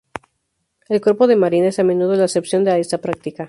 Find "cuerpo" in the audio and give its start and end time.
0.99-1.27